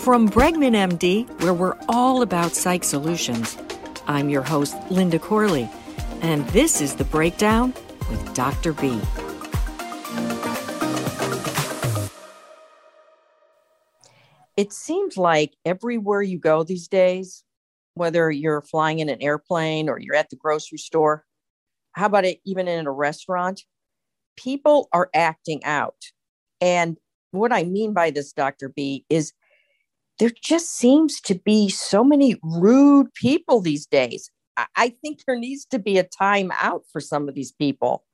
From 0.00 0.30
Bregman 0.30 0.72
MD, 0.72 1.28
where 1.42 1.52
we're 1.52 1.76
all 1.86 2.22
about 2.22 2.54
psych 2.54 2.84
solutions, 2.84 3.58
I'm 4.06 4.30
your 4.30 4.40
host, 4.40 4.74
Linda 4.90 5.18
Corley, 5.18 5.68
and 6.22 6.48
this 6.48 6.80
is 6.80 6.94
The 6.94 7.04
Breakdown 7.04 7.74
with 8.08 8.34
Dr. 8.34 8.72
B. 8.72 8.98
It 14.56 14.72
seems 14.72 15.18
like 15.18 15.54
everywhere 15.66 16.22
you 16.22 16.38
go 16.38 16.64
these 16.64 16.88
days, 16.88 17.44
whether 17.92 18.30
you're 18.30 18.62
flying 18.62 19.00
in 19.00 19.10
an 19.10 19.20
airplane 19.20 19.90
or 19.90 20.00
you're 20.00 20.16
at 20.16 20.30
the 20.30 20.36
grocery 20.36 20.78
store, 20.78 21.26
how 21.92 22.06
about 22.06 22.24
it 22.24 22.40
even 22.46 22.68
in 22.68 22.86
a 22.86 22.90
restaurant? 22.90 23.64
People 24.38 24.88
are 24.94 25.10
acting 25.12 25.62
out. 25.62 26.02
And 26.62 26.96
what 27.32 27.52
I 27.52 27.64
mean 27.64 27.92
by 27.92 28.10
this, 28.10 28.32
Dr. 28.32 28.70
B, 28.70 29.04
is 29.10 29.34
there 30.20 30.30
just 30.42 30.76
seems 30.76 31.20
to 31.22 31.34
be 31.34 31.68
so 31.68 32.04
many 32.04 32.36
rude 32.42 33.12
people 33.14 33.60
these 33.60 33.86
days. 33.86 34.30
I 34.76 34.90
think 35.02 35.24
there 35.26 35.38
needs 35.38 35.64
to 35.66 35.78
be 35.78 35.96
a 35.96 36.04
time 36.04 36.52
out 36.60 36.82
for 36.92 37.00
some 37.00 37.28
of 37.28 37.34
these 37.34 37.50
people. 37.50 38.04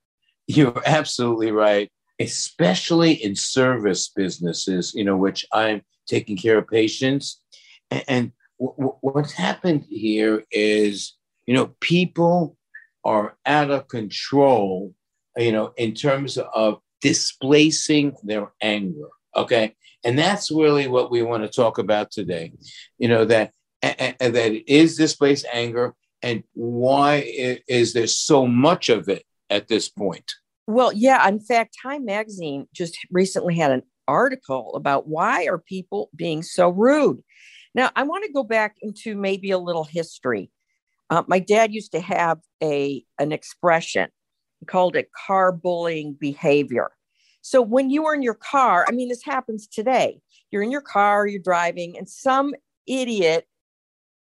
You're 0.47 0.83
absolutely 0.87 1.51
right, 1.51 1.91
especially 2.21 3.13
in 3.13 3.35
service 3.35 4.09
businesses, 4.09 4.95
you 4.95 5.03
know, 5.03 5.17
which 5.17 5.45
I'm 5.53 5.83
taking 6.07 6.37
care 6.37 6.59
of 6.59 6.69
patients. 6.69 7.43
And, 7.91 8.33
what's 8.59 9.33
happened 9.33 9.85
here 9.91 10.43
is, 10.51 11.15
you 11.45 11.53
know, 11.53 11.75
people 11.81 12.57
are 13.05 13.37
out 13.45 13.71
of 13.71 13.89
control, 13.89 14.95
you 15.37 15.53
know, 15.53 15.75
in 15.77 15.93
terms 15.93 16.39
of 16.39 16.81
displacing 17.03 18.17
their 18.23 18.51
anger. 18.63 19.09
Okay. 19.37 19.75
And 20.05 20.19
that's 20.19 20.51
really 20.51 20.87
what 20.87 21.11
we 21.11 21.23
want 21.23 21.43
to 21.43 21.49
talk 21.49 21.79
about 21.79 22.11
today. 22.11 22.53
You 22.99 23.09
know, 23.09 23.25
that, 23.25 23.53
and, 23.83 24.35
that 24.35 24.65
displaced 24.67 25.47
anger 25.53 25.95
and 26.23 26.43
why 26.55 27.25
is 27.69 27.93
there 27.93 28.07
so 28.07 28.47
much 28.47 28.89
of 28.89 29.09
it 29.09 29.25
at 29.51 29.69
this 29.69 29.89
point? 29.89 30.33
Well, 30.67 30.93
yeah. 30.93 31.27
In 31.29 31.41
fact, 31.41 31.77
Time 31.81 32.05
Magazine 32.05 32.67
just 32.75 32.99
recently 33.11 33.57
had 33.57 33.71
an 33.71 33.83
article 34.09 34.75
about 34.75 35.07
why 35.07 35.47
are 35.47 35.59
people 35.59 36.11
being 36.15 36.43
so 36.43 36.69
rude. 36.69 37.23
Now, 37.75 37.91
I 37.95 38.05
want 38.05 38.25
to 38.25 38.33
go 38.33 38.43
back 38.43 38.77
into 38.81 39.15
maybe 39.17 39.51
a 39.51 39.59
little 39.59 39.85
history. 39.85 40.51
Uh, 41.11 41.23
my 41.29 41.39
dad 41.39 41.73
used 41.73 41.93
to 41.93 42.01
have 42.01 42.39
a 42.63 43.05
an 43.19 43.31
expression. 43.33 44.09
He 44.61 44.67
called 44.67 44.97
it 44.97 45.11
car 45.27 45.53
bullying 45.53 46.15
behavior. 46.19 46.91
So 47.47 47.63
when 47.63 47.91
you 47.91 48.07
are 48.07 48.15
in 48.17 48.23
your 48.23 48.35
car, 48.35 48.85
I 48.89 48.91
mean, 48.91 49.09
this 49.09 49.23
happens 49.23 49.69
today. 49.69 50.19
You're 50.51 50.65
in 50.65 50.73
your 50.73 50.81
car, 50.81 51.29
you're 51.29 51.41
driving, 51.41 51.97
and 51.97 52.09
some 52.09 52.57
idiot, 52.89 53.47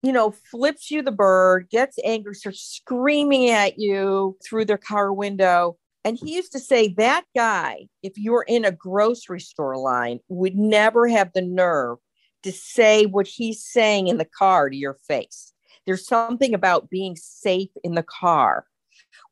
you 0.02 0.12
know, 0.12 0.34
flips 0.50 0.90
you 0.90 1.00
the 1.00 1.12
bird, 1.12 1.70
gets 1.70 1.96
angry, 2.04 2.34
starts 2.34 2.60
screaming 2.60 3.48
at 3.48 3.78
you 3.78 4.36
through 4.46 4.66
their 4.66 4.76
car 4.76 5.14
window. 5.14 5.78
And 6.04 6.18
he 6.18 6.34
used 6.34 6.52
to 6.52 6.58
say 6.58 6.88
that 6.98 7.24
guy, 7.34 7.86
if 8.02 8.18
you're 8.18 8.44
in 8.46 8.66
a 8.66 8.70
grocery 8.70 9.40
store 9.40 9.78
line, 9.78 10.20
would 10.28 10.54
never 10.54 11.08
have 11.08 11.30
the 11.32 11.40
nerve 11.40 11.96
to 12.42 12.52
say 12.52 13.06
what 13.06 13.26
he's 13.26 13.64
saying 13.64 14.08
in 14.08 14.18
the 14.18 14.26
car 14.26 14.68
to 14.68 14.76
your 14.76 14.98
face. 15.08 15.54
There's 15.86 16.06
something 16.06 16.52
about 16.52 16.90
being 16.90 17.16
safe 17.16 17.70
in 17.82 17.94
the 17.94 18.02
car. 18.02 18.66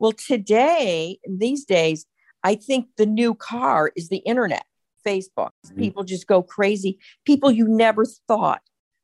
Well, 0.00 0.12
today, 0.12 1.18
these 1.28 1.66
days, 1.66 2.06
I 2.44 2.54
think 2.54 2.88
the 2.96 3.06
new 3.06 3.34
car 3.34 3.90
is 3.96 4.08
the 4.08 4.18
internet, 4.18 4.64
Facebook. 5.04 5.50
Mm-hmm. 5.66 5.80
People 5.80 6.04
just 6.04 6.26
go 6.26 6.42
crazy. 6.42 6.98
People 7.24 7.50
you 7.50 7.66
never 7.66 8.04
thought 8.28 8.60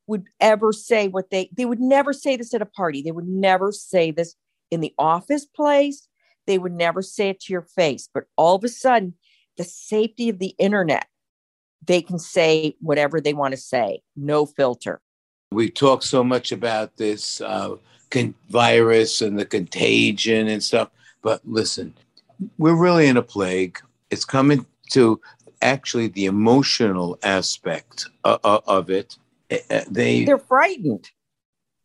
would 0.06 0.26
ever 0.40 0.72
say 0.72 1.08
what 1.08 1.30
they 1.30 1.50
they 1.56 1.64
would 1.64 1.80
never 1.80 2.12
say 2.12 2.36
this 2.36 2.52
at 2.52 2.62
a 2.62 2.66
party. 2.66 3.02
They 3.02 3.12
would 3.12 3.28
never 3.28 3.72
say 3.72 4.10
this 4.10 4.36
in 4.70 4.80
the 4.80 4.94
office 4.98 5.46
place. 5.46 6.06
They 6.46 6.58
would 6.58 6.72
never 6.72 7.00
say 7.00 7.30
it 7.30 7.40
to 7.40 7.52
your 7.52 7.62
face. 7.62 8.08
But 8.12 8.24
all 8.36 8.56
of 8.56 8.64
a 8.64 8.68
sudden, 8.68 9.14
the 9.56 9.64
safety 9.64 10.28
of 10.28 10.38
the 10.38 10.54
internet, 10.58 11.06
they 11.84 12.02
can 12.02 12.18
say 12.18 12.76
whatever 12.80 13.20
they 13.20 13.34
want 13.34 13.52
to 13.52 13.60
say, 13.60 14.02
no 14.16 14.46
filter. 14.46 15.00
We 15.52 15.70
talk 15.70 16.02
so 16.02 16.22
much 16.22 16.52
about 16.52 16.96
this 16.96 17.40
uh, 17.40 17.76
con- 18.10 18.34
virus 18.48 19.22
and 19.22 19.38
the 19.38 19.46
contagion 19.46 20.48
and 20.48 20.62
stuff. 20.62 20.90
But 21.22 21.40
listen, 21.44 21.94
we're 22.58 22.74
really 22.74 23.06
in 23.06 23.16
a 23.16 23.22
plague. 23.22 23.78
It's 24.10 24.24
coming 24.24 24.66
to 24.90 25.20
actually 25.62 26.08
the 26.08 26.26
emotional 26.26 27.18
aspect 27.22 28.06
of, 28.24 28.40
of 28.66 28.90
it. 28.90 29.16
Uh, 29.50 29.80
they 29.90 30.24
they're 30.24 30.38
frightened. 30.38 31.10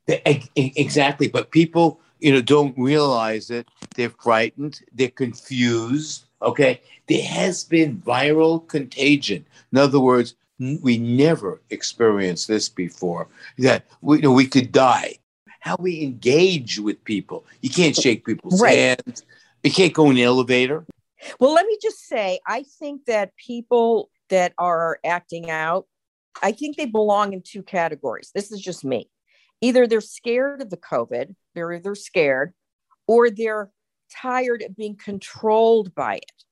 They, 0.08 0.44
exactly, 0.56 1.28
but 1.28 1.52
people 1.52 2.00
you 2.20 2.32
know 2.32 2.42
don't 2.42 2.78
realize 2.78 3.50
it. 3.50 3.68
They're 3.96 4.10
frightened. 4.10 4.82
They're 4.94 5.10
confused. 5.10 6.26
Okay, 6.42 6.82
there 7.08 7.26
has 7.26 7.64
been 7.64 8.02
viral 8.06 8.68
contagion. 8.68 9.46
In 9.72 9.78
other 9.80 10.00
words, 10.00 10.36
we 10.60 10.98
never 10.98 11.62
experienced 11.70 12.48
this 12.48 12.70
before. 12.70 13.28
That 13.58 13.86
we 14.02 14.18
you 14.18 14.24
know 14.24 14.32
we 14.32 14.48
could 14.48 14.72
die. 14.72 15.16
How 15.60 15.76
we 15.80 16.04
engage 16.04 16.80
with 16.80 17.04
people. 17.04 17.44
You 17.62 17.72
can't 17.72 17.96
shake 17.96 18.24
people's 18.26 18.62
right. 18.62 18.78
hands. 18.78 19.24
You 19.66 19.72
can't 19.72 19.94
go 19.94 20.12
in 20.12 20.16
the 20.16 20.22
elevator. 20.22 20.86
Well, 21.40 21.52
let 21.52 21.66
me 21.66 21.76
just 21.82 22.06
say, 22.08 22.40
I 22.46 22.64
think 22.78 23.06
that 23.06 23.36
people 23.36 24.12
that 24.30 24.54
are 24.60 25.00
acting 25.04 25.50
out, 25.50 25.88
I 26.44 26.52
think 26.52 26.78
they 26.78 26.86
belong 26.86 27.34
in 27.34 27.42
two 27.42 27.64
categories. 27.64 28.30
This 28.36 28.52
is 28.52 28.62
just 28.62 28.86
me. 28.86 29.10
Either 29.62 29.88
they're 29.88 30.02
scared 30.02 30.62
of 30.62 30.70
the 30.70 30.78
COVID, 30.78 31.34
they're 31.56 31.74
either 31.74 31.96
scared, 31.96 32.54
or 33.08 33.32
they're 33.32 33.72
tired 34.12 34.62
of 34.62 34.76
being 34.76 34.98
controlled 34.98 35.96
by 35.96 36.18
it, 36.18 36.44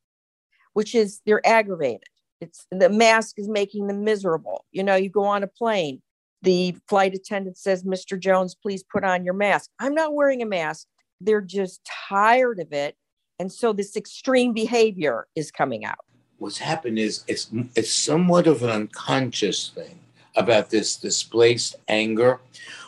which 0.74 0.96
is 0.96 1.22
they're 1.24 1.46
aggravated. 1.46 2.10
It's 2.42 2.66
the 2.72 2.90
mask 2.90 3.38
is 3.38 3.48
making 3.48 3.86
them 3.86 4.04
miserable. 4.04 4.66
You 4.72 4.84
know, 4.84 4.96
you 4.96 5.10
go 5.10 5.26
on 5.26 5.44
a 5.44 5.48
plane, 5.48 6.02
the 6.42 6.76
flight 6.88 7.14
attendant 7.14 7.60
says, 7.60 7.84
Mr. 7.84 8.20
Jones, 8.20 8.56
please 8.56 8.84
put 8.84 9.04
on 9.04 9.24
your 9.24 9.36
mask. 9.36 9.70
I'm 9.78 9.94
not 9.94 10.16
wearing 10.16 10.42
a 10.42 10.48
mask. 10.48 10.88
They're 11.22 11.42
just 11.42 11.88
tired 12.10 12.60
of 12.60 12.74
it 12.74 12.96
and 13.40 13.52
so 13.52 13.74
this 13.74 13.96
extreme 13.96 14.54
behavior 14.54 15.28
is 15.36 15.52
coming 15.52 15.86
out. 15.86 16.06
What's 16.38 16.58
happened 16.58 17.00
is 17.00 17.24
it's 17.28 17.50
it's 17.76 17.94
somewhat 17.94 18.48
of 18.48 18.64
an 18.64 18.70
unconscious 18.70 19.70
thing 19.70 20.00
about 20.36 20.70
this 20.70 20.98
displaced 20.98 21.76
anger. 21.88 22.40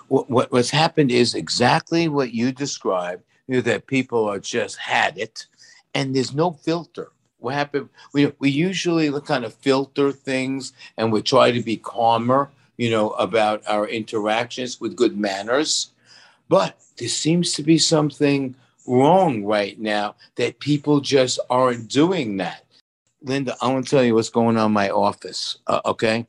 What, 0.07 0.29
what 0.29 0.51
what's 0.51 0.69
happened 0.69 1.11
is 1.11 1.35
exactly 1.35 2.07
what 2.07 2.33
you 2.33 2.51
described. 2.51 3.23
You 3.47 3.55
know, 3.55 3.61
that 3.61 3.87
people 3.87 4.27
are 4.27 4.39
just 4.39 4.77
had 4.77 5.17
it, 5.17 5.45
and 5.93 6.15
there's 6.15 6.33
no 6.33 6.51
filter. 6.51 7.11
What 7.39 7.53
happened? 7.53 7.89
We 8.13 8.33
we 8.39 8.49
usually 8.49 9.11
kind 9.21 9.45
of 9.45 9.53
filter 9.53 10.11
things, 10.11 10.73
and 10.97 11.11
we 11.11 11.21
try 11.21 11.51
to 11.51 11.61
be 11.61 11.77
calmer. 11.77 12.49
You 12.77 12.89
know 12.89 13.11
about 13.11 13.63
our 13.67 13.87
interactions 13.87 14.81
with 14.81 14.97
good 14.97 15.17
manners, 15.17 15.91
but 16.49 16.75
there 16.97 17.07
seems 17.07 17.53
to 17.53 17.63
be 17.63 17.77
something 17.77 18.55
wrong 18.87 19.43
right 19.43 19.79
now 19.79 20.15
that 20.35 20.59
people 20.59 20.99
just 20.99 21.39
aren't 21.49 21.89
doing 21.89 22.37
that. 22.37 22.65
Linda, 23.21 23.55
I 23.61 23.71
want 23.71 23.85
to 23.85 23.89
tell 23.89 24.03
you 24.03 24.13
what's 24.13 24.29
going 24.29 24.57
on 24.57 24.67
in 24.67 24.71
my 24.71 24.89
office, 24.89 25.57
uh, 25.67 25.81
okay? 25.85 26.27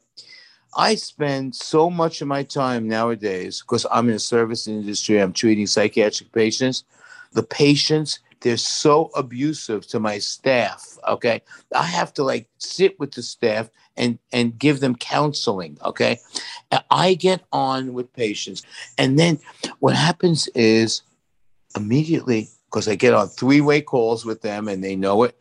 I 0.77 0.95
spend 0.95 1.55
so 1.55 1.89
much 1.91 2.21
of 2.21 2.29
my 2.29 2.43
time 2.43 2.89
nowadays 2.89 3.63
because 3.63 3.87
I'm 3.91 4.09
in 4.09 4.15
the 4.15 4.19
service 4.19 4.69
industry, 4.69 5.19
I'm 5.19 5.33
treating 5.33 5.67
psychiatric 5.67 6.33
patients. 6.33 6.85
The 7.33 7.43
patients, 7.43 8.21
they're 8.41 8.57
so 8.57 9.11
abusive 9.15 9.87
to 9.89 10.01
my 10.01 10.19
staff, 10.19 10.99
okay? 11.09 11.43
I 11.75 11.85
have 11.85 12.13
to 12.15 12.23
like 12.23 12.49
sit 12.59 12.99
with 13.01 13.13
the 13.13 13.23
staff 13.23 13.71
and 13.97 14.19
and 14.33 14.59
give 14.59 14.81
them 14.81 14.95
counseling, 14.95 15.79
okay? 15.85 16.19
I 16.91 17.15
get 17.15 17.43
on 17.53 17.95
with 17.95 18.13
patients. 18.13 18.63
And 18.99 19.19
then 19.19 19.39
what 19.81 19.97
happens 19.97 20.49
is 20.49 21.03
immediately, 21.77 22.49
because 22.67 22.89
I 22.89 22.95
get 22.95 23.15
on 23.15 23.29
three 23.29 23.61
way 23.61 23.81
calls 23.81 24.25
with 24.25 24.43
them 24.43 24.69
and 24.69 24.83
they 24.83 24.97
know 24.97 25.23
it, 25.23 25.37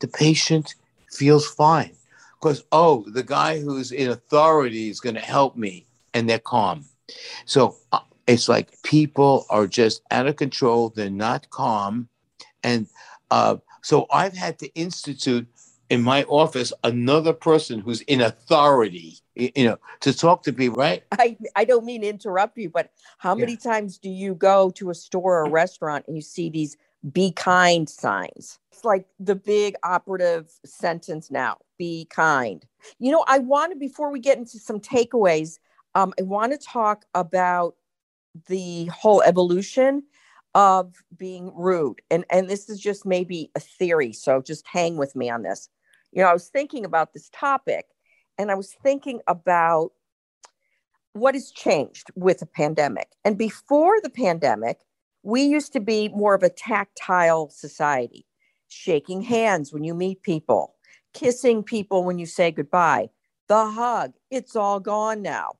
the 0.00 0.08
patient 0.08 0.74
feels 1.10 1.46
fine. 1.46 1.92
Because, 2.40 2.62
oh, 2.70 3.04
the 3.08 3.24
guy 3.24 3.58
who's 3.58 3.90
in 3.90 4.10
authority 4.10 4.88
is 4.88 5.00
going 5.00 5.16
to 5.16 5.20
help 5.20 5.56
me, 5.56 5.86
and 6.14 6.28
they're 6.28 6.38
calm. 6.38 6.84
So 7.46 7.76
uh, 7.90 8.00
it's 8.28 8.48
like 8.48 8.80
people 8.82 9.44
are 9.50 9.66
just 9.66 10.02
out 10.10 10.28
of 10.28 10.36
control, 10.36 10.90
they're 10.90 11.10
not 11.10 11.50
calm. 11.50 12.08
And 12.62 12.86
uh, 13.30 13.56
so 13.82 14.06
I've 14.12 14.36
had 14.36 14.58
to 14.60 14.72
institute 14.74 15.48
in 15.90 16.02
my 16.02 16.24
office 16.24 16.72
another 16.84 17.32
person 17.32 17.80
who's 17.80 18.00
in 18.02 18.20
authority 18.20 19.18
you 19.34 19.64
know 19.64 19.78
to 20.00 20.16
talk 20.16 20.42
to 20.42 20.52
people 20.52 20.76
right 20.76 21.04
i 21.12 21.36
i 21.56 21.64
don't 21.64 21.84
mean 21.84 22.02
to 22.02 22.08
interrupt 22.08 22.58
you 22.58 22.68
but 22.68 22.90
how 23.18 23.34
many 23.34 23.52
yeah. 23.52 23.70
times 23.70 23.98
do 23.98 24.08
you 24.10 24.34
go 24.34 24.70
to 24.70 24.90
a 24.90 24.94
store 24.94 25.40
or 25.40 25.46
a 25.46 25.50
restaurant 25.50 26.04
and 26.06 26.16
you 26.16 26.22
see 26.22 26.50
these 26.50 26.76
be 27.12 27.30
kind 27.32 27.88
signs 27.88 28.58
it's 28.72 28.84
like 28.84 29.06
the 29.20 29.34
big 29.34 29.74
operative 29.82 30.50
sentence 30.64 31.30
now 31.30 31.56
be 31.78 32.06
kind 32.10 32.66
you 32.98 33.10
know 33.10 33.24
i 33.28 33.38
want 33.38 33.72
to 33.72 33.78
before 33.78 34.10
we 34.10 34.18
get 34.18 34.36
into 34.36 34.58
some 34.58 34.80
takeaways 34.80 35.58
um, 35.94 36.12
I 36.18 36.22
want 36.22 36.52
to 36.52 36.58
talk 36.58 37.04
about 37.14 37.74
the 38.48 38.86
whole 38.86 39.22
evolution 39.22 40.04
of 40.54 40.94
being 41.16 41.52
rude. 41.54 42.00
And, 42.10 42.24
and 42.30 42.48
this 42.48 42.68
is 42.68 42.80
just 42.80 43.04
maybe 43.04 43.50
a 43.54 43.60
theory. 43.60 44.12
So 44.12 44.40
just 44.40 44.66
hang 44.66 44.96
with 44.96 45.16
me 45.16 45.28
on 45.30 45.42
this. 45.42 45.68
You 46.12 46.22
know, 46.22 46.28
I 46.28 46.32
was 46.32 46.48
thinking 46.48 46.84
about 46.84 47.12
this 47.12 47.30
topic 47.32 47.86
and 48.38 48.50
I 48.50 48.54
was 48.54 48.74
thinking 48.82 49.20
about 49.26 49.92
what 51.12 51.34
has 51.34 51.50
changed 51.50 52.10
with 52.14 52.38
the 52.38 52.46
pandemic. 52.46 53.08
And 53.24 53.36
before 53.36 54.00
the 54.00 54.10
pandemic, 54.10 54.78
we 55.22 55.42
used 55.42 55.72
to 55.72 55.80
be 55.80 56.08
more 56.08 56.34
of 56.34 56.42
a 56.42 56.48
tactile 56.48 57.50
society, 57.50 58.24
shaking 58.68 59.22
hands 59.22 59.72
when 59.72 59.84
you 59.84 59.94
meet 59.94 60.22
people, 60.22 60.74
kissing 61.12 61.62
people 61.62 62.04
when 62.04 62.18
you 62.18 62.26
say 62.26 62.50
goodbye, 62.50 63.10
the 63.48 63.70
hug. 63.70 64.12
It's 64.30 64.54
all 64.54 64.80
gone 64.80 65.22
now. 65.22 65.56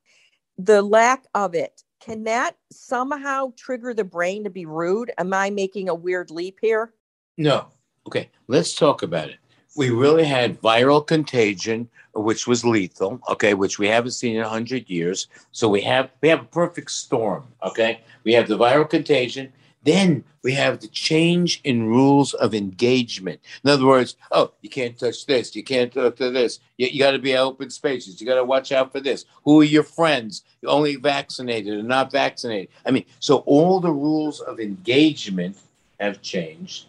The 0.57 0.83
lack 0.83 1.25
of 1.35 1.55
it 1.55 1.83
can 2.01 2.25
that 2.25 2.57
somehow 2.71 3.53
trigger 3.57 3.93
the 3.93 4.05
brain 4.05 4.45
to 4.45 4.51
be 4.51 4.67
rude? 4.67 5.13
Am 5.19 5.33
I 5.35 5.51
making 5.51 5.89
a 5.89 5.95
weird 5.95 6.31
leap 6.31 6.59
here? 6.61 6.95
No. 7.37 7.69
Okay, 8.07 8.31
let's 8.47 8.75
talk 8.75 9.03
about 9.03 9.29
it. 9.29 9.37
We 9.79 9.91
really 9.91 10.25
had 10.25 10.61
viral 10.61 11.07
contagion, 11.07 11.89
which 12.13 12.49
was 12.49 12.65
lethal, 12.65 13.21
okay, 13.29 13.55
which 13.55 13.79
we 13.79 13.87
haven't 13.87 14.11
seen 14.11 14.35
in 14.35 14.43
100 14.43 14.91
years. 14.91 15.29
So 15.53 15.69
we 15.69 15.83
have 15.83 16.11
we 16.21 16.29
have 16.31 16.41
a 16.41 16.47
perfect 16.47 16.91
storm, 16.91 17.45
okay? 17.63 18.01
We 18.25 18.33
have 18.33 18.49
the 18.49 18.59
viral 18.59 18.91
contagion, 18.91 19.53
then 19.85 20.25
we 20.43 20.53
have 20.55 20.81
the 20.81 20.89
change 20.89 21.61
in 21.63 21.87
rules 21.87 22.35
of 22.35 22.57
engagement. 22.57 23.39
In 23.63 23.71
other 23.71 23.87
words, 23.87 24.17
oh, 24.33 24.51
you 24.63 24.69
can't 24.69 24.99
touch 24.99 25.27
this, 25.27 25.55
you 25.55 25.63
can't 25.63 25.93
touch 25.93 26.17
this. 26.17 26.59
You, 26.77 26.89
you 26.89 26.99
got 26.99 27.13
to 27.13 27.21
be 27.21 27.37
open 27.37 27.71
spaces. 27.71 28.21
You 28.21 28.27
got 28.27 28.35
to 28.35 28.45
watch 28.45 28.73
out 28.73 28.91
for 28.91 28.99
this. 28.99 29.27
Who 29.45 29.61
are 29.61 29.65
your 29.65 29.85
friends? 29.85 30.43
You're 30.61 30.73
only 30.73 30.97
vaccinated 30.97 31.79
or 31.79 31.85
not 31.85 32.11
vaccinated. 32.11 32.71
I 32.85 32.91
mean, 32.91 33.05
so 33.21 33.45
all 33.47 33.79
the 33.79 33.93
rules 33.93 34.41
of 34.41 34.59
engagement 34.59 35.57
have 36.01 36.21
changed. 36.21 36.87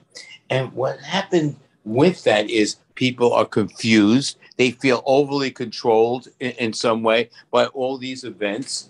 And 0.49 0.73
what 0.73 0.99
happened 1.01 1.55
with 1.85 2.23
that 2.23 2.49
is 2.49 2.77
people 2.95 3.33
are 3.33 3.45
confused. 3.45 4.37
They 4.57 4.71
feel 4.71 5.01
overly 5.05 5.51
controlled 5.51 6.27
in, 6.39 6.51
in 6.51 6.73
some 6.73 7.03
way 7.03 7.29
by 7.51 7.65
all 7.67 7.97
these 7.97 8.23
events. 8.23 8.89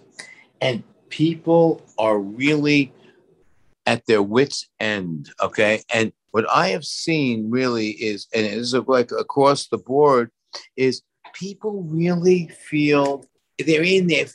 And 0.61 0.83
people 1.09 1.81
are 1.97 2.19
really 2.19 2.91
at 3.85 4.05
their 4.05 4.21
wits' 4.21 4.67
end. 4.79 5.31
Okay. 5.41 5.81
And 5.93 6.11
what 6.31 6.49
I 6.49 6.69
have 6.69 6.85
seen 6.85 7.49
really 7.49 7.89
is, 7.89 8.27
and 8.33 8.45
it 8.45 8.53
is 8.53 8.73
like 8.73 9.11
across 9.11 9.67
the 9.67 9.77
board, 9.77 10.31
is 10.75 11.01
people 11.33 11.83
really 11.83 12.47
feel 12.47 13.25
they're 13.57 13.83
in 13.83 14.07
their 14.07 14.25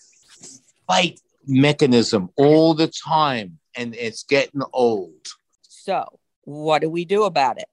fight 0.87 1.21
mechanism 1.47 2.31
all 2.37 2.75
the 2.75 2.89
time 2.89 3.59
and 3.77 3.95
it's 3.95 4.23
getting 4.25 4.63
old. 4.73 5.27
So, 5.63 6.19
what 6.43 6.81
do 6.81 6.89
we 6.89 7.05
do 7.05 7.25
about 7.25 7.59
it? 7.59 7.67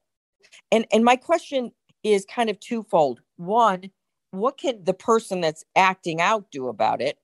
And 0.71 0.85
and 0.91 1.03
my 1.03 1.15
question 1.15 1.71
is 2.03 2.25
kind 2.25 2.49
of 2.49 2.59
twofold. 2.59 3.21
One, 3.37 3.91
what 4.31 4.57
can 4.57 4.83
the 4.83 4.93
person 4.93 5.41
that's 5.41 5.65
acting 5.75 6.21
out 6.21 6.49
do 6.51 6.67
about 6.67 7.01
it? 7.01 7.17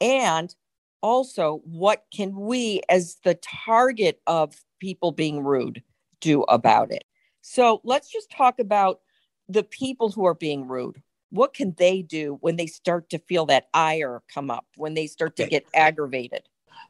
And 0.00 0.54
also 1.02 1.62
what 1.64 2.04
can 2.14 2.36
we 2.36 2.82
as 2.88 3.16
the 3.24 3.34
target 3.34 4.20
of 4.26 4.54
people 4.78 5.12
being 5.12 5.42
rude 5.42 5.82
do 6.20 6.42
about 6.42 6.92
it? 6.92 7.04
So 7.40 7.80
let's 7.84 8.10
just 8.10 8.30
talk 8.30 8.58
about 8.58 9.00
the 9.48 9.62
people 9.64 10.10
who 10.10 10.26
are 10.26 10.34
being 10.34 10.68
rude. 10.68 11.02
What 11.30 11.54
can 11.54 11.74
they 11.78 12.02
do 12.02 12.38
when 12.40 12.56
they 12.56 12.66
start 12.66 13.08
to 13.10 13.18
feel 13.18 13.46
that 13.46 13.68
ire 13.72 14.22
come 14.32 14.50
up 14.50 14.66
when 14.76 14.94
they 14.94 15.06
start 15.06 15.36
to 15.36 15.46
get 15.46 15.64
aggravated? 15.74 16.42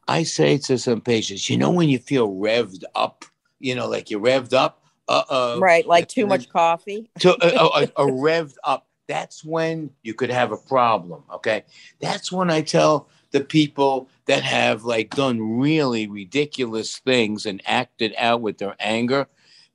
I 0.09 0.25
say 0.25 0.59
to 0.59 0.79
some 0.79 1.01
patients 1.01 1.49
you 1.49 1.57
know 1.57 1.71
when 1.71 1.89
you 1.89 1.99
feel 1.99 2.29
revved 2.29 2.83
up 2.95 3.25
you 3.61 3.75
know 3.75 3.87
like 3.87 4.11
you're 4.11 4.21
revved 4.21 4.55
up 4.55 4.80
uh-oh 5.11 5.61
right 5.61 5.87
like 5.87 6.09
too 6.09 6.27
much 6.27 6.49
coffee 6.49 7.11
to, 7.19 7.35
uh, 7.37 7.89
a, 7.97 8.03
a 8.03 8.07
revved 8.11 8.57
up 8.65 8.87
that's 9.09 9.45
when 9.45 9.91
you 10.03 10.15
could 10.15 10.31
have 10.31 10.53
a 10.53 10.57
problem 10.57 11.23
okay 11.33 11.65
that's 12.01 12.33
when 12.33 12.51
i 12.51 12.63
tell 12.63 13.09
the 13.31 13.41
people 13.41 14.09
that 14.27 14.43
have 14.43 14.85
like 14.85 15.11
done 15.11 15.59
really 15.59 16.07
ridiculous 16.07 16.99
things 16.99 17.47
and 17.47 17.63
acted 17.67 18.15
out 18.19 18.41
with 18.41 18.59
their 18.59 18.75
anger, 18.81 19.27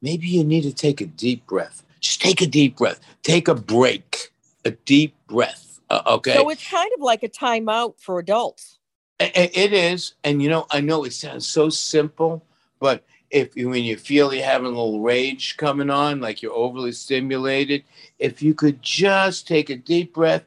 maybe 0.02 0.28
you 0.28 0.44
need 0.44 0.62
to 0.62 0.74
take 0.74 1.02
a 1.02 1.06
deep 1.06 1.46
breath. 1.48 1.84
Just 2.00 2.22
take 2.22 2.42
a 2.42 2.48
deep 2.48 2.78
breath. 2.78 3.00
Take 3.24 3.48
a 3.48 3.56
break. 3.56 4.32
A 4.64 4.72
deep 4.72 5.16
breath. 5.28 5.80
Uh, 5.90 6.02
okay. 6.08 6.34
So 6.34 6.50
it's 6.50 6.68
kind 6.68 6.90
of 6.96 7.02
like 7.02 7.24
a 7.24 7.30
timeout 7.30 8.00
for 8.00 8.20
adults. 8.20 8.80
It 9.18 9.72
is, 9.72 10.14
and 10.26 10.44
you 10.44 10.50
know, 10.50 10.66
I 10.72 10.82
know 10.82 11.06
it 11.06 11.14
sounds 11.14 11.48
so 11.48 11.70
simple, 11.70 12.44
but 12.86 13.04
if 13.32 13.56
when 13.56 13.84
you 13.84 13.98
feel 13.98 14.32
you're 14.32 14.46
having 14.46 14.68
a 14.68 14.70
little 14.70 15.02
rage 15.02 15.58
coming 15.58 15.90
on, 15.90 16.22
like 16.22 16.44
you're 16.44 16.54
overly 16.54 16.92
stimulated, 16.92 17.84
if 18.20 18.44
you 18.44 18.54
could 18.54 18.80
just 18.84 19.48
take 19.48 19.72
a 19.72 19.76
deep 19.76 20.14
breath 20.14 20.44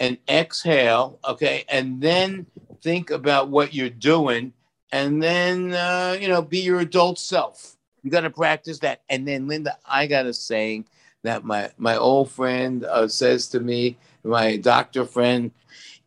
and 0.00 0.16
exhale, 0.26 1.18
okay, 1.28 1.66
and 1.68 2.00
then 2.00 2.46
think 2.80 3.10
about 3.10 3.50
what 3.50 3.74
you're 3.74 3.90
doing, 3.90 4.54
and 4.92 5.22
then 5.22 5.74
uh, 5.74 6.16
you 6.18 6.26
know 6.26 6.40
be 6.40 6.60
your 6.60 6.80
adult 6.80 7.18
self. 7.18 7.76
You 8.02 8.10
got 8.10 8.22
to 8.22 8.30
practice 8.30 8.78
that. 8.78 9.02
And 9.10 9.28
then, 9.28 9.46
Linda, 9.46 9.76
I 9.84 10.06
got 10.06 10.24
a 10.24 10.32
saying 10.32 10.86
that 11.22 11.44
my 11.44 11.70
my 11.76 11.98
old 11.98 12.30
friend 12.30 12.86
uh, 12.86 13.08
says 13.08 13.46
to 13.48 13.60
me, 13.60 13.98
my 14.22 14.56
doctor 14.56 15.04
friend, 15.04 15.50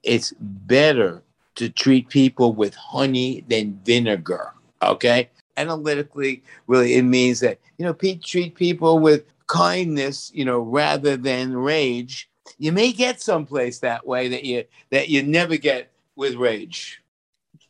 it's 0.02 0.34
better 0.40 1.22
to 1.54 1.70
treat 1.70 2.10
people 2.10 2.52
with 2.54 2.74
honey 2.74 3.46
than 3.48 3.80
vinegar. 3.86 4.54
Okay, 4.82 5.30
analytically, 5.58 6.44
really, 6.68 6.96
it 6.96 7.04
means 7.04 7.40
that 7.42 7.60
you 7.78 7.86
know, 7.86 7.94
treat 7.94 8.56
people 8.56 9.00
with 9.00 9.26
kindness, 9.48 10.32
you 10.34 10.46
know, 10.46 10.60
rather 10.60 11.18
than 11.18 11.56
rage 11.56 12.30
you 12.58 12.72
may 12.72 12.92
get 12.92 13.22
someplace 13.22 13.80
that 13.80 14.06
way 14.06 14.28
that 14.30 14.44
you 14.44 14.66
that 14.90 15.10
you 15.10 15.24
never 15.24 15.58
get 15.58 15.92
with 16.16 16.36
rage. 16.36 17.02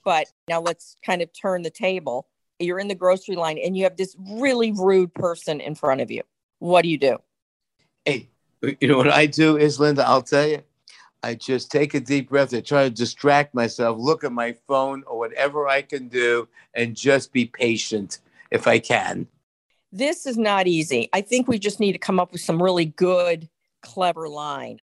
But 0.03 0.27
now 0.47 0.61
let's 0.61 0.97
kind 1.05 1.21
of 1.21 1.29
turn 1.33 1.63
the 1.63 1.69
table. 1.69 2.27
You're 2.59 2.79
in 2.79 2.87
the 2.87 2.95
grocery 2.95 3.35
line 3.35 3.57
and 3.57 3.75
you 3.77 3.83
have 3.83 3.97
this 3.97 4.15
really 4.31 4.71
rude 4.71 5.13
person 5.13 5.59
in 5.59 5.75
front 5.75 6.01
of 6.01 6.09
you. 6.09 6.23
What 6.59 6.83
do 6.83 6.89
you 6.89 6.97
do? 6.97 7.17
Hey, 8.06 8.29
you 8.61 8.87
know 8.87 8.97
what 8.97 9.09
I 9.11 9.25
do 9.25 9.57
is 9.57 9.79
Linda, 9.79 10.07
I'll 10.07 10.21
tell 10.21 10.47
you. 10.47 10.63
I 11.24 11.36
just 11.36 11.71
take 11.71 11.94
a 11.94 12.00
deep 12.00 12.30
breath. 12.30 12.54
I 12.54 12.62
try 12.62 12.83
to 12.83 12.90
distract 12.90 13.54
myself, 13.54 13.97
look 14.00 14.24
at 14.24 14.31
my 14.31 14.56
phone 14.68 15.04
or 15.07 15.18
whatever 15.18 15.68
I 15.68 15.81
can 15.81 16.07
do, 16.07 16.47
and 16.74 16.95
just 16.95 17.33
be 17.33 17.45
patient 17.45 18.19
if 18.52 18.68
I 18.68 18.80
can. 18.80 19.28
This 19.92 20.26
is 20.26 20.38
not 20.38 20.68
easy. 20.68 21.09
I 21.14 21.21
think 21.21 21.47
we 21.47 21.59
just 21.59 21.80
need 21.80 21.94
to 21.94 21.97
come 21.97 22.19
up 22.19 22.31
with 22.31 22.42
some 22.42 22.62
really 22.62 22.86
good 22.86 23.50
clever 23.81 24.28
line. 24.28 24.80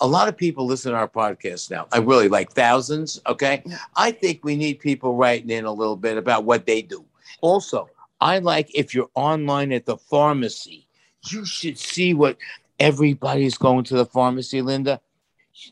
A 0.00 0.06
lot 0.06 0.28
of 0.28 0.36
people 0.36 0.64
listen 0.64 0.92
to 0.92 0.98
our 0.98 1.08
podcast 1.08 1.70
now. 1.70 1.88
I 1.92 1.98
really 1.98 2.28
like 2.28 2.52
thousands. 2.52 3.20
Okay. 3.26 3.64
I 3.96 4.12
think 4.12 4.44
we 4.44 4.56
need 4.56 4.78
people 4.78 5.16
writing 5.16 5.50
in 5.50 5.64
a 5.64 5.72
little 5.72 5.96
bit 5.96 6.16
about 6.16 6.44
what 6.44 6.66
they 6.66 6.82
do. 6.82 7.04
Also, 7.40 7.90
I 8.20 8.38
like 8.38 8.70
if 8.74 8.94
you're 8.94 9.10
online 9.14 9.72
at 9.72 9.86
the 9.86 9.96
pharmacy, 9.96 10.86
you 11.30 11.44
should 11.44 11.78
see 11.78 12.14
what 12.14 12.36
everybody's 12.78 13.58
going 13.58 13.84
to 13.84 13.96
the 13.96 14.06
pharmacy, 14.06 14.62
Linda. 14.62 15.00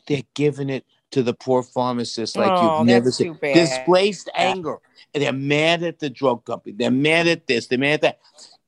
They're 0.07 0.23
giving 0.33 0.69
it 0.69 0.85
to 1.11 1.23
the 1.23 1.33
poor 1.33 1.63
pharmacist 1.63 2.35
like 2.35 2.51
oh, 2.51 2.79
you've 2.79 2.87
never 2.87 3.11
seen. 3.11 3.37
Displaced 3.41 4.29
anger. 4.35 4.77
And 5.13 5.23
they're 5.23 5.33
mad 5.33 5.83
at 5.83 5.99
the 5.99 6.09
drug 6.09 6.45
company. 6.45 6.75
They're 6.77 6.91
mad 6.91 7.27
at 7.27 7.47
this. 7.47 7.67
They're 7.67 7.79
mad 7.79 7.93
at 7.93 8.01
that. 8.01 8.19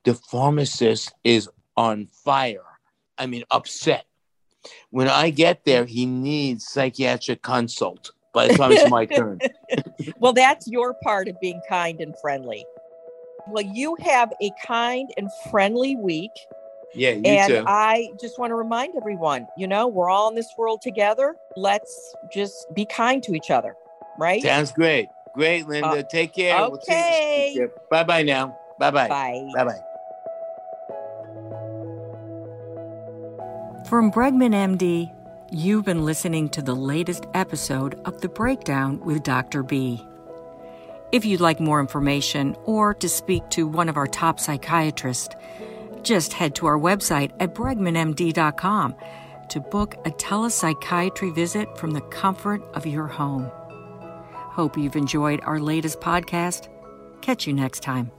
The 0.05 0.13
pharmacist 0.13 1.13
is 1.23 1.49
on 1.75 2.07
fire 2.07 2.63
I 3.19 3.27
mean, 3.27 3.43
upset. 3.51 4.05
When 4.89 5.07
I 5.07 5.29
get 5.29 5.65
there, 5.65 5.85
he 5.85 6.05
needs 6.05 6.65
psychiatric 6.65 7.41
consult 7.41 8.11
by 8.33 8.47
the 8.47 8.55
time 8.55 8.71
it's 8.71 8.89
my 8.89 9.05
turn. 9.05 9.39
well, 10.17 10.33
that's 10.33 10.67
your 10.67 10.95
part 11.03 11.27
of 11.27 11.39
being 11.39 11.61
kind 11.69 11.99
and 11.99 12.15
friendly. 12.21 12.65
Well, 13.47 13.63
you 13.63 13.97
have 14.01 14.31
a 14.41 14.51
kind 14.65 15.11
and 15.17 15.29
friendly 15.51 15.95
week. 15.97 16.31
Yeah, 16.93 17.11
you 17.11 17.21
and 17.25 17.51
too. 17.51 17.63
I 17.67 18.09
just 18.19 18.39
want 18.39 18.51
to 18.51 18.55
remind 18.55 18.95
everyone, 18.95 19.47
you 19.57 19.67
know, 19.67 19.87
we're 19.87 20.09
all 20.09 20.29
in 20.29 20.35
this 20.35 20.51
world 20.57 20.81
together. 20.81 21.35
Let's 21.55 22.15
just 22.33 22.65
be 22.73 22.85
kind 22.85 23.21
to 23.23 23.33
each 23.35 23.51
other, 23.51 23.75
right? 24.17 24.41
Sounds 24.41 24.71
great. 24.71 25.09
Great, 25.35 25.67
Linda. 25.67 25.87
Uh, 25.87 26.03
Take 26.03 26.33
care. 26.33 26.59
Okay. 26.59 27.55
We'll 27.55 27.69
bye 27.91 28.03
bye 28.03 28.23
now. 28.23 28.57
Bye-bye. 28.79 29.07
Bye. 29.07 29.49
Bye 29.55 29.65
bye. 29.65 29.79
From 33.87 34.11
Bregman 34.11 34.53
MD, 34.53 35.11
you've 35.51 35.85
been 35.85 36.05
listening 36.05 36.49
to 36.49 36.61
the 36.61 36.75
latest 36.75 37.25
episode 37.33 37.99
of 38.05 38.21
The 38.21 38.29
Breakdown 38.29 38.99
with 38.99 39.23
Dr. 39.23 39.63
B. 39.63 40.05
If 41.11 41.25
you'd 41.25 41.41
like 41.41 41.59
more 41.59 41.79
information 41.79 42.55
or 42.65 42.93
to 42.93 43.09
speak 43.09 43.49
to 43.49 43.67
one 43.67 43.89
of 43.89 43.97
our 43.97 44.05
top 44.07 44.39
psychiatrists, 44.39 45.35
just 46.03 46.33
head 46.33 46.55
to 46.55 46.65
our 46.65 46.77
website 46.77 47.31
at 47.39 47.53
bregmanmd.com. 47.55 48.95
to 49.49 49.59
book 49.59 49.95
a 50.05 50.11
telepsychiatry 50.11 51.33
visit 51.33 51.75
from 51.75 51.89
the 51.91 52.01
comfort 52.01 52.61
of 52.75 52.85
your 52.85 53.07
home. 53.07 53.49
Hope 54.31 54.77
you've 54.77 54.95
enjoyed 54.95 55.41
our 55.41 55.59
latest 55.59 55.99
podcast. 55.99 56.67
Catch 57.21 57.47
you 57.47 57.53
next 57.53 57.81
time. 57.81 58.11